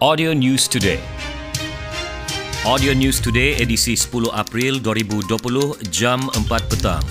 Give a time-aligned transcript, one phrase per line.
[0.00, 0.96] Audio News Today.
[2.64, 5.28] Audio News Today edisi 10 April 2020
[5.92, 7.04] jam 4 petang.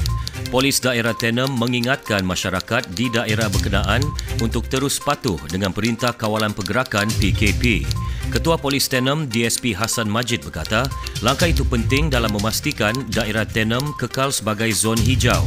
[0.50, 4.02] Polis daerah Tenem mengingatkan masyarakat di daerah berkenaan
[4.42, 7.86] untuk terus patuh dengan perintah kawalan pergerakan PKP.
[8.34, 10.90] Ketua Polis Tenem DSP Hassan Majid berkata,
[11.22, 15.46] langkah itu penting dalam memastikan daerah Tenem kekal sebagai zon hijau.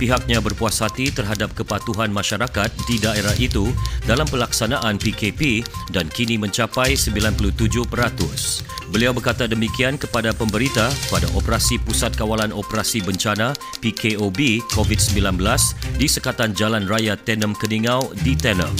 [0.00, 3.68] Pihaknya berpuas hati terhadap kepatuhan masyarakat di daerah itu
[4.08, 5.60] dalam pelaksanaan PKP
[5.92, 7.84] dan kini mencapai 97%.
[8.88, 13.52] Beliau berkata demikian kepada pemberita pada Operasi Pusat Kawalan Operasi Bencana
[13.84, 15.20] PKOB COVID-19
[16.00, 18.72] di Sekatan Jalan Raya Tenem Keningau di Tenem.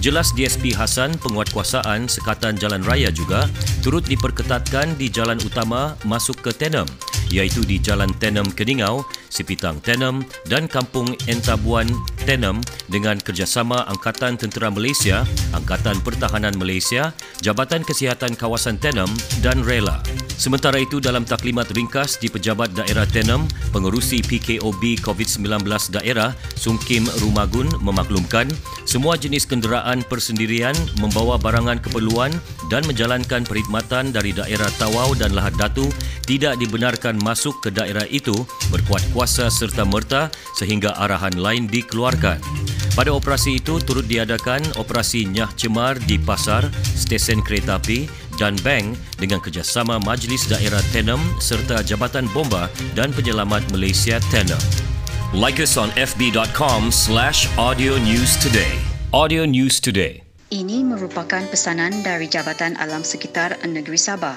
[0.00, 3.44] Jelas DSP Hasan penguatkuasaan Sekatan Jalan Raya juga
[3.84, 6.88] turut diperketatkan di jalan utama masuk ke Tenem
[7.32, 11.88] iaitu di Jalan Tenem Keningau, Sipitang Tenem dan Kampung Entabuan
[12.28, 12.60] Tenem
[12.92, 15.24] dengan kerjasama Angkatan Tentera Malaysia,
[15.56, 19.08] Angkatan Pertahanan Malaysia, Jabatan Kesihatan Kawasan Tenem
[19.40, 20.04] dan Rela.
[20.36, 27.68] Sementara itu dalam taklimat ringkas di Pejabat Daerah Tenem, pengurusi PKOB COVID-19 daerah Sungkim Rumagun
[27.80, 28.48] memaklumkan
[28.84, 32.34] semua jenis kenderaan persendirian membawa barangan keperluan
[32.68, 35.86] dan menjalankan perkhidmatan dari daerah Tawau dan Lahad Datu
[36.24, 38.34] tidak dibenarkan masuk ke daerah itu
[38.70, 42.61] berkuat kuasa serta merta sehingga arahan lain dikeluarkan.
[42.92, 48.04] Pada operasi itu turut diadakan operasi Nyah Cemar di pasar, stesen kereta api
[48.36, 54.60] dan bank dengan kerjasama Majlis Daerah Tenem serta Jabatan Bomba dan Penyelamat Malaysia Tenem.
[55.32, 58.76] Like us on fb.com slash audio news today.
[59.16, 60.24] Audio News Today.
[60.52, 64.36] Ini merupakan pesanan dari Jabatan Alam Sekitar Negeri Sabah.